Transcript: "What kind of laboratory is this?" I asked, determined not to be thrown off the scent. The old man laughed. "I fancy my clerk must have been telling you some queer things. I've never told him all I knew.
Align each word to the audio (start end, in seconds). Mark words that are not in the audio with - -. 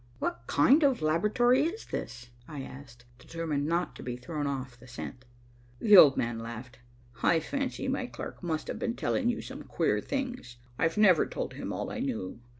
"What 0.17 0.45
kind 0.47 0.81
of 0.81 1.03
laboratory 1.03 1.61
is 1.61 1.85
this?" 1.85 2.31
I 2.47 2.63
asked, 2.63 3.05
determined 3.19 3.67
not 3.67 3.95
to 3.97 4.01
be 4.01 4.17
thrown 4.17 4.47
off 4.47 4.75
the 4.79 4.87
scent. 4.87 5.25
The 5.79 5.95
old 5.95 6.17
man 6.17 6.39
laughed. 6.39 6.79
"I 7.21 7.39
fancy 7.39 7.87
my 7.87 8.07
clerk 8.07 8.41
must 8.41 8.67
have 8.67 8.79
been 8.79 8.95
telling 8.95 9.29
you 9.29 9.41
some 9.43 9.61
queer 9.61 10.01
things. 10.01 10.57
I've 10.79 10.97
never 10.97 11.27
told 11.27 11.53
him 11.53 11.71
all 11.71 11.91
I 11.91 11.99
knew. 11.99 12.39